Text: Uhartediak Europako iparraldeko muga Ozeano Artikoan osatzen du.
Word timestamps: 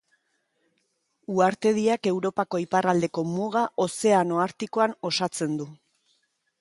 Uhartediak 1.33 2.09
Europako 2.13 2.61
iparraldeko 2.63 3.25
muga 3.37 3.63
Ozeano 3.87 4.41
Artikoan 4.49 4.97
osatzen 5.11 5.55
du. 5.61 5.69